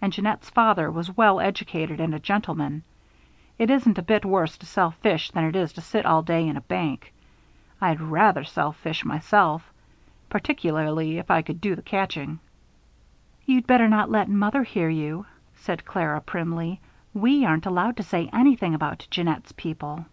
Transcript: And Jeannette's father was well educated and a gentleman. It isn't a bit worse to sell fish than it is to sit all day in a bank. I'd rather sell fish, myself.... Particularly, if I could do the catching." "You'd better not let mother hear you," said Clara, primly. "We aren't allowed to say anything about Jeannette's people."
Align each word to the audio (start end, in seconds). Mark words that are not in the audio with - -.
And 0.00 0.12
Jeannette's 0.12 0.50
father 0.50 0.88
was 0.88 1.16
well 1.16 1.40
educated 1.40 1.98
and 1.98 2.14
a 2.14 2.20
gentleman. 2.20 2.84
It 3.58 3.70
isn't 3.70 3.98
a 3.98 4.02
bit 4.04 4.24
worse 4.24 4.56
to 4.58 4.66
sell 4.66 4.92
fish 4.92 5.32
than 5.32 5.42
it 5.46 5.56
is 5.56 5.72
to 5.72 5.80
sit 5.80 6.06
all 6.06 6.22
day 6.22 6.46
in 6.46 6.56
a 6.56 6.60
bank. 6.60 7.12
I'd 7.80 8.00
rather 8.00 8.44
sell 8.44 8.70
fish, 8.70 9.04
myself.... 9.04 9.68
Particularly, 10.28 11.18
if 11.18 11.28
I 11.28 11.42
could 11.42 11.60
do 11.60 11.74
the 11.74 11.82
catching." 11.82 12.38
"You'd 13.46 13.66
better 13.66 13.88
not 13.88 14.12
let 14.12 14.28
mother 14.28 14.62
hear 14.62 14.88
you," 14.90 15.26
said 15.56 15.84
Clara, 15.84 16.20
primly. 16.20 16.80
"We 17.12 17.44
aren't 17.44 17.66
allowed 17.66 17.96
to 17.96 18.04
say 18.04 18.30
anything 18.32 18.74
about 18.76 19.08
Jeannette's 19.10 19.50
people." 19.56 20.04